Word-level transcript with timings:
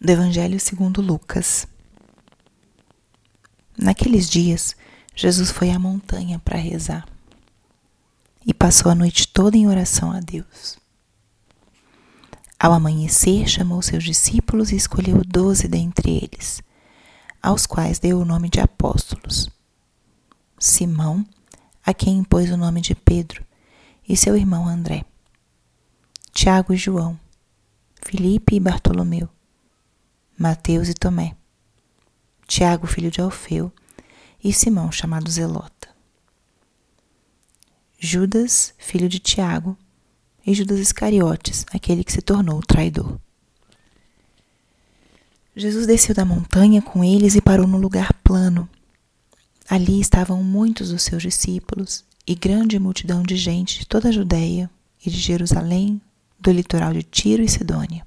do 0.00 0.10
Evangelho 0.10 0.60
segundo 0.60 1.02
Lucas. 1.02 1.66
Naqueles 3.76 4.28
dias, 4.28 4.76
Jesus 5.14 5.50
foi 5.50 5.70
à 5.70 5.78
montanha 5.78 6.38
para 6.38 6.56
rezar 6.56 7.04
e 8.46 8.54
passou 8.54 8.92
a 8.92 8.94
noite 8.94 9.26
toda 9.26 9.56
em 9.56 9.66
oração 9.66 10.12
a 10.12 10.20
Deus. 10.20 10.78
Ao 12.58 12.72
amanhecer, 12.72 13.48
chamou 13.48 13.82
seus 13.82 14.04
discípulos 14.04 14.70
e 14.70 14.76
escolheu 14.76 15.22
doze 15.24 15.66
dentre 15.66 16.10
eles, 16.10 16.62
aos 17.42 17.66
quais 17.66 17.98
deu 17.98 18.20
o 18.20 18.24
nome 18.24 18.48
de 18.48 18.60
apóstolos. 18.60 19.50
Simão, 20.58 21.26
a 21.84 21.92
quem 21.92 22.18
impôs 22.18 22.50
o 22.50 22.56
nome 22.56 22.80
de 22.80 22.94
Pedro, 22.94 23.44
e 24.08 24.16
seu 24.16 24.36
irmão 24.36 24.66
André. 24.66 25.04
Tiago 26.32 26.72
e 26.72 26.76
João, 26.76 27.18
Filipe 28.02 28.56
e 28.56 28.60
Bartolomeu, 28.60 29.28
Mateus 30.40 30.88
e 30.88 30.94
Tomé, 30.94 31.34
Tiago, 32.46 32.86
filho 32.86 33.10
de 33.10 33.20
Alfeu, 33.20 33.72
e 34.42 34.52
Simão, 34.52 34.92
chamado 34.92 35.28
Zelota. 35.28 35.88
Judas, 37.98 38.72
filho 38.78 39.08
de 39.08 39.18
Tiago, 39.18 39.76
e 40.46 40.54
Judas 40.54 40.78
Iscariotes, 40.78 41.66
aquele 41.72 42.04
que 42.04 42.12
se 42.12 42.22
tornou 42.22 42.60
o 42.60 42.64
traidor. 42.64 43.18
Jesus 45.56 45.88
desceu 45.88 46.14
da 46.14 46.24
montanha 46.24 46.80
com 46.80 47.02
eles 47.02 47.34
e 47.34 47.40
parou 47.40 47.66
no 47.66 47.76
lugar 47.76 48.14
plano. 48.22 48.68
Ali 49.68 50.00
estavam 50.00 50.40
muitos 50.44 50.90
dos 50.90 51.02
seus 51.02 51.20
discípulos 51.20 52.04
e 52.24 52.36
grande 52.36 52.78
multidão 52.78 53.24
de 53.24 53.36
gente 53.36 53.80
de 53.80 53.88
toda 53.88 54.08
a 54.08 54.12
Judéia 54.12 54.70
e 55.04 55.10
de 55.10 55.18
Jerusalém, 55.18 56.00
do 56.38 56.52
litoral 56.52 56.92
de 56.92 57.02
Tiro 57.02 57.42
e 57.42 57.48
Sidônia 57.48 58.06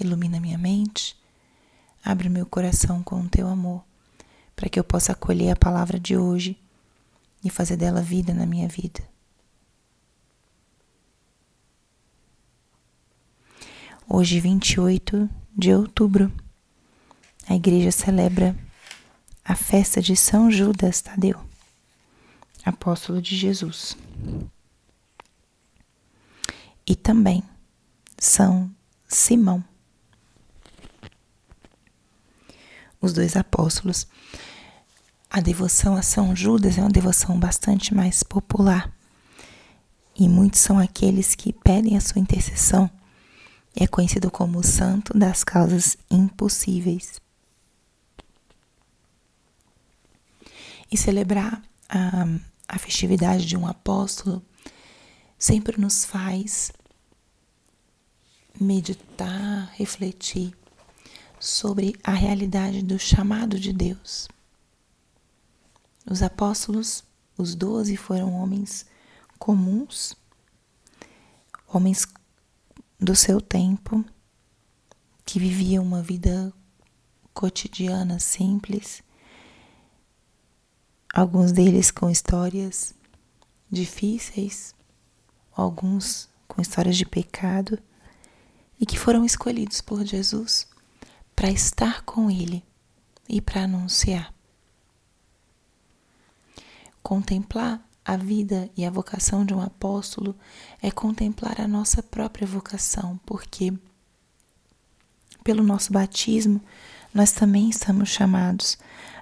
ilumina 0.00 0.40
minha 0.40 0.58
mente, 0.58 1.16
abre 2.04 2.28
meu 2.28 2.46
coração 2.46 3.02
com 3.02 3.20
o 3.20 3.28
teu 3.28 3.48
amor, 3.48 3.84
para 4.54 4.68
que 4.68 4.78
eu 4.78 4.84
possa 4.84 5.12
acolher 5.12 5.50
a 5.50 5.56
palavra 5.56 5.98
de 5.98 6.16
hoje 6.16 6.58
e 7.44 7.50
fazer 7.50 7.76
dela 7.76 8.02
vida 8.02 8.34
na 8.34 8.46
minha 8.46 8.68
vida. 8.68 9.02
Hoje, 14.08 14.40
28 14.40 15.28
de 15.54 15.74
outubro, 15.74 16.32
a 17.46 17.54
igreja 17.54 17.92
celebra 17.92 18.56
a 19.44 19.54
festa 19.54 20.00
de 20.00 20.16
São 20.16 20.50
Judas 20.50 21.00
Tadeu, 21.00 21.38
apóstolo 22.64 23.20
de 23.20 23.36
Jesus. 23.36 23.96
E 26.86 26.96
também 26.96 27.42
São 28.18 28.70
Simão, 29.06 29.62
os 33.00 33.12
dois 33.12 33.36
apóstolos. 33.36 34.06
A 35.30 35.40
devoção 35.40 35.94
a 35.94 36.02
São 36.02 36.34
Judas 36.34 36.78
é 36.78 36.80
uma 36.80 36.90
devoção 36.90 37.38
bastante 37.38 37.94
mais 37.94 38.22
popular. 38.22 38.92
E 40.16 40.28
muitos 40.28 40.60
são 40.60 40.78
aqueles 40.78 41.34
que 41.34 41.52
pedem 41.52 41.96
a 41.96 42.00
sua 42.00 42.20
intercessão. 42.20 42.90
É 43.76 43.86
conhecido 43.86 44.30
como 44.30 44.58
o 44.58 44.64
santo 44.64 45.16
das 45.16 45.44
causas 45.44 45.96
impossíveis. 46.10 47.20
E 50.90 50.96
celebrar 50.96 51.62
a, 51.88 52.24
a 52.66 52.78
festividade 52.78 53.46
de 53.46 53.56
um 53.56 53.66
apóstolo 53.66 54.42
sempre 55.38 55.80
nos 55.80 56.04
faz 56.04 56.72
meditar, 58.60 59.70
refletir 59.74 60.56
sobre 61.40 61.94
a 62.02 62.12
realidade 62.12 62.82
do 62.82 62.98
chamado 62.98 63.58
de 63.58 63.72
Deus. 63.72 64.28
Os 66.10 66.22
apóstolos, 66.22 67.04
os 67.36 67.54
doze, 67.54 67.96
foram 67.96 68.32
homens 68.34 68.86
comuns, 69.38 70.16
homens 71.66 72.06
do 72.98 73.14
seu 73.14 73.40
tempo, 73.40 74.04
que 75.24 75.38
viviam 75.38 75.84
uma 75.84 76.02
vida 76.02 76.52
cotidiana 77.34 78.18
simples, 78.18 79.02
alguns 81.12 81.52
deles 81.52 81.90
com 81.90 82.10
histórias 82.10 82.94
difíceis, 83.70 84.74
alguns 85.52 86.28
com 86.48 86.60
histórias 86.60 86.96
de 86.96 87.04
pecado, 87.04 87.78
e 88.80 88.86
que 88.86 88.98
foram 88.98 89.24
escolhidos 89.24 89.80
por 89.80 90.04
Jesus 90.04 90.66
para 91.38 91.52
estar 91.52 92.02
com 92.02 92.28
Ele 92.28 92.64
e 93.28 93.40
para 93.40 93.62
anunciar. 93.62 94.34
Contemplar 97.00 97.80
a 98.04 98.16
vida 98.16 98.68
e 98.76 98.84
a 98.84 98.90
vocação 98.90 99.46
de 99.46 99.54
um 99.54 99.60
apóstolo 99.60 100.34
é 100.82 100.90
contemplar 100.90 101.60
a 101.60 101.68
nossa 101.68 102.02
própria 102.02 102.44
vocação, 102.44 103.20
porque 103.24 103.72
pelo 105.44 105.62
nosso 105.62 105.92
batismo 105.92 106.60
nós 107.14 107.30
também 107.30 107.70
estamos 107.70 108.08
chamados 108.08 108.76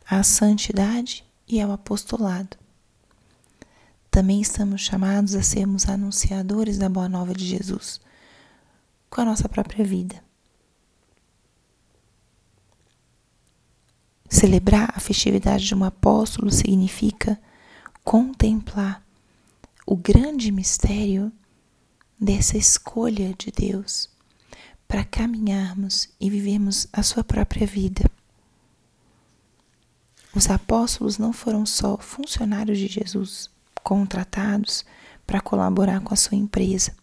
à 0.08 0.22
santidade 0.22 1.22
e 1.46 1.60
ao 1.60 1.70
apostolado. 1.70 2.56
Também 4.10 4.40
estamos 4.40 4.80
chamados 4.80 5.34
a 5.34 5.42
sermos 5.42 5.86
anunciadores 5.86 6.78
da 6.78 6.88
boa 6.88 7.10
nova 7.10 7.34
de 7.34 7.44
Jesus 7.44 8.00
com 9.10 9.20
a 9.20 9.26
nossa 9.26 9.50
própria 9.50 9.84
vida. 9.84 10.25
Celebrar 14.46 14.92
a 14.94 15.00
festividade 15.00 15.66
de 15.66 15.74
um 15.74 15.82
apóstolo 15.82 16.52
significa 16.52 17.36
contemplar 18.04 19.04
o 19.84 19.96
grande 19.96 20.52
mistério 20.52 21.32
dessa 22.16 22.56
escolha 22.56 23.34
de 23.36 23.50
Deus 23.50 24.08
para 24.86 25.04
caminharmos 25.04 26.08
e 26.20 26.30
vivermos 26.30 26.86
a 26.92 27.02
sua 27.02 27.24
própria 27.24 27.66
vida. 27.66 28.08
Os 30.32 30.48
apóstolos 30.48 31.18
não 31.18 31.32
foram 31.32 31.66
só 31.66 31.98
funcionários 31.98 32.78
de 32.78 32.86
Jesus, 32.86 33.50
contratados 33.82 34.84
para 35.26 35.40
colaborar 35.40 36.00
com 36.02 36.14
a 36.14 36.16
sua 36.16 36.36
empresa, 36.36 36.94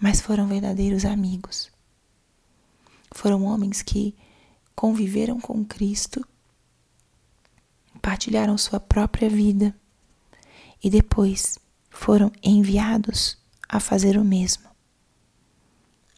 mas 0.00 0.22
foram 0.22 0.48
verdadeiros 0.48 1.04
amigos. 1.04 1.70
Foram 3.12 3.44
homens 3.44 3.82
que 3.82 4.14
conviveram 4.74 5.40
com 5.40 5.64
Cristo, 5.64 6.26
partilharam 8.00 8.58
sua 8.58 8.78
própria 8.80 9.30
vida 9.30 9.74
e 10.82 10.90
depois 10.90 11.58
foram 11.88 12.30
enviados 12.42 13.38
a 13.68 13.80
fazer 13.80 14.18
o 14.18 14.24
mesmo. 14.24 14.64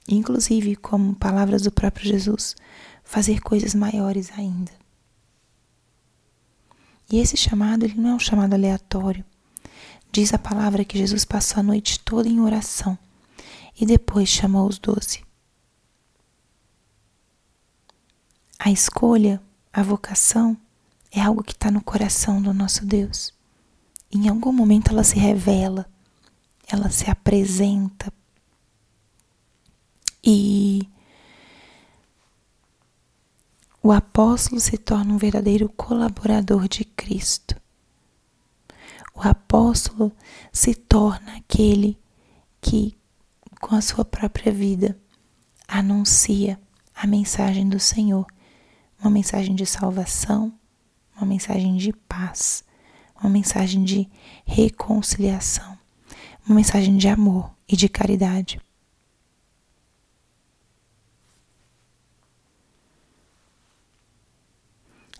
Inclusive, 0.08 0.76
como 0.76 1.14
palavras 1.14 1.62
do 1.62 1.70
próprio 1.70 2.06
Jesus, 2.06 2.54
fazer 3.04 3.40
coisas 3.40 3.74
maiores 3.74 4.30
ainda. 4.36 4.72
E 7.10 7.18
esse 7.18 7.36
chamado, 7.36 7.84
ele 7.84 7.94
não 7.94 8.10
é 8.10 8.14
um 8.14 8.18
chamado 8.18 8.54
aleatório. 8.54 9.24
Diz 10.10 10.32
a 10.32 10.38
palavra 10.38 10.84
que 10.84 10.98
Jesus 10.98 11.24
passou 11.24 11.60
a 11.60 11.62
noite 11.62 12.00
toda 12.00 12.28
em 12.28 12.40
oração 12.40 12.98
e 13.78 13.84
depois 13.84 14.28
chamou 14.28 14.68
os 14.68 14.78
doze. 14.78 15.25
A 18.58 18.70
escolha, 18.70 19.40
a 19.72 19.82
vocação, 19.82 20.56
é 21.10 21.20
algo 21.20 21.42
que 21.42 21.52
está 21.52 21.70
no 21.70 21.82
coração 21.82 22.40
do 22.40 22.52
nosso 22.52 22.84
Deus. 22.84 23.32
Em 24.10 24.28
algum 24.28 24.52
momento 24.52 24.90
ela 24.90 25.04
se 25.04 25.18
revela, 25.18 25.86
ela 26.66 26.90
se 26.90 27.10
apresenta. 27.10 28.12
E 30.22 30.88
o 33.82 33.92
apóstolo 33.92 34.60
se 34.60 34.76
torna 34.76 35.14
um 35.14 35.18
verdadeiro 35.18 35.68
colaborador 35.68 36.66
de 36.66 36.84
Cristo. 36.84 37.54
O 39.14 39.20
apóstolo 39.22 40.12
se 40.52 40.74
torna 40.74 41.36
aquele 41.36 41.98
que, 42.60 42.96
com 43.60 43.74
a 43.74 43.80
sua 43.80 44.04
própria 44.04 44.52
vida, 44.52 44.98
anuncia 45.68 46.60
a 46.94 47.06
mensagem 47.06 47.68
do 47.68 47.78
Senhor, 47.78 48.26
uma 49.06 49.10
mensagem 49.10 49.54
de 49.54 49.64
salvação, 49.64 50.52
uma 51.16 51.24
mensagem 51.24 51.76
de 51.76 51.92
paz, 51.92 52.64
uma 53.20 53.30
mensagem 53.30 53.84
de 53.84 54.10
reconciliação, 54.44 55.78
uma 56.44 56.56
mensagem 56.56 56.96
de 56.96 57.06
amor 57.06 57.54
e 57.68 57.76
de 57.76 57.88
caridade. 57.88 58.60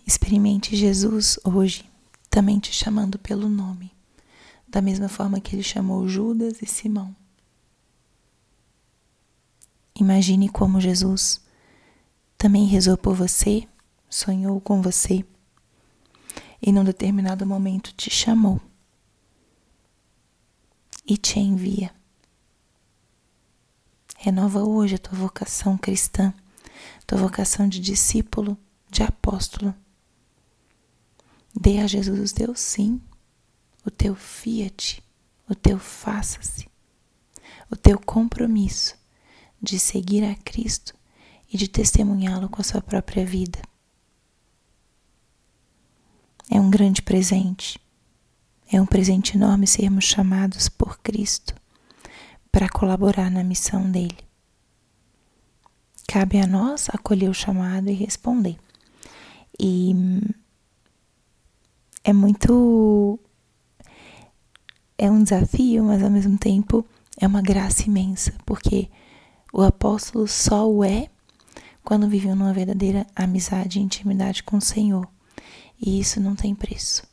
Experimente 0.05 0.75
Jesus 0.75 1.39
hoje, 1.45 1.89
também 2.29 2.59
te 2.59 2.73
chamando 2.73 3.17
pelo 3.17 3.47
nome, 3.47 3.93
da 4.67 4.81
mesma 4.81 5.07
forma 5.07 5.39
que 5.39 5.55
ele 5.55 5.63
chamou 5.63 6.09
Judas 6.09 6.61
e 6.61 6.65
Simão. 6.65 7.15
Imagine 9.95 10.49
como 10.49 10.81
Jesus 10.81 11.41
também 12.37 12.65
rezou 12.65 12.97
por 12.97 13.15
você, 13.15 13.65
sonhou 14.09 14.59
com 14.61 14.81
você 14.81 15.25
e 16.61 16.71
num 16.71 16.83
determinado 16.83 17.45
momento 17.45 17.93
te 17.93 18.09
chamou 18.09 18.59
e 21.05 21.17
te 21.17 21.39
envia. 21.39 21.93
Renova 24.17 24.63
hoje 24.63 24.95
a 24.95 24.97
tua 24.97 25.17
vocação 25.17 25.77
cristã, 25.77 26.33
tua 27.05 27.17
vocação 27.17 27.67
de 27.67 27.79
discípulo, 27.79 28.57
de 28.89 29.03
apóstolo. 29.03 29.73
Dê 31.55 31.79
a 31.79 31.87
Jesus 31.87 32.33
teu 32.33 32.55
sim, 32.55 33.01
o 33.85 33.91
teu 33.91 34.15
fiat, 34.15 35.01
o 35.47 35.55
teu 35.55 35.79
faça-se, 35.79 36.67
o 37.71 37.75
teu 37.75 37.97
compromisso 37.99 38.95
de 39.61 39.79
seguir 39.79 40.23
a 40.23 40.35
Cristo 40.35 40.93
e 41.51 41.57
de 41.57 41.67
testemunhá-lo 41.67 42.49
com 42.49 42.61
a 42.61 42.63
sua 42.63 42.81
própria 42.81 43.25
vida. 43.25 43.59
É 46.49 46.59
um 46.59 46.69
grande 46.69 47.01
presente, 47.01 47.79
é 48.71 48.81
um 48.81 48.85
presente 48.85 49.35
enorme 49.35 49.67
sermos 49.67 50.05
chamados 50.05 50.69
por 50.69 50.99
Cristo 50.99 51.53
para 52.51 52.69
colaborar 52.69 53.29
na 53.29 53.43
missão 53.43 53.89
dele. 53.89 54.17
Cabe 56.07 56.39
a 56.39 56.47
nós 56.47 56.87
acolher 56.89 57.29
o 57.29 57.33
chamado 57.33 57.89
e 57.89 57.93
responder. 57.93 58.57
E 59.59 59.93
é 62.03 62.13
muito. 62.13 63.19
É 64.97 65.11
um 65.11 65.21
desafio, 65.21 65.83
mas 65.83 66.01
ao 66.01 66.09
mesmo 66.09 66.37
tempo 66.37 66.85
é 67.19 67.27
uma 67.27 67.41
graça 67.41 67.83
imensa, 67.85 68.33
porque 68.45 68.89
o 69.53 69.61
apóstolo 69.61 70.27
só 70.27 70.67
o 70.69 70.83
é 70.83 71.09
quando 71.83 72.09
viveu 72.09 72.35
numa 72.35 72.53
verdadeira 72.53 73.05
amizade 73.15 73.79
e 73.79 73.81
intimidade 73.81 74.43
com 74.43 74.57
o 74.57 74.61
Senhor. 74.61 75.07
E 75.79 75.99
isso 75.99 76.19
não 76.19 76.35
tem 76.35 76.55
preço. 76.55 77.03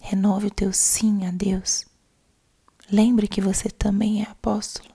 Renove 0.00 0.48
o 0.48 0.50
teu 0.50 0.72
sim 0.72 1.26
a 1.26 1.30
Deus. 1.30 1.86
Lembre 2.90 3.28
que 3.28 3.40
você 3.40 3.70
também 3.70 4.22
é 4.22 4.24
apóstolo. 4.28 4.92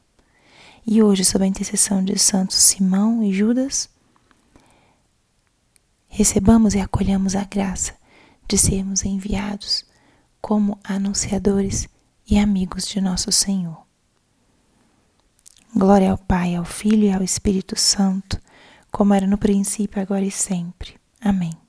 E 0.85 1.01
hoje, 1.01 1.25
sob 1.25 1.43
a 1.43 1.47
intercessão 1.47 2.03
de 2.03 2.17
Santos 2.17 2.55
Simão 2.55 3.23
e 3.23 3.33
Judas, 3.33 3.89
recebamos 6.07 6.73
e 6.75 6.79
acolhamos 6.79 7.35
a 7.35 7.43
graça 7.43 7.95
de 8.47 8.57
sermos 8.57 9.03
enviados 9.03 9.85
como 10.39 10.79
anunciadores 10.83 11.89
e 12.29 12.37
amigos 12.37 12.85
de 12.87 13.01
nosso 13.01 13.31
Senhor. 13.31 13.85
Glória 15.75 16.11
ao 16.11 16.17
Pai, 16.17 16.55
ao 16.55 16.65
Filho 16.65 17.03
e 17.03 17.11
ao 17.11 17.21
Espírito 17.21 17.77
Santo, 17.77 18.41
como 18.91 19.13
era 19.13 19.27
no 19.27 19.37
princípio, 19.37 20.01
agora 20.01 20.23
e 20.23 20.31
sempre. 20.31 20.97
Amém. 21.19 21.66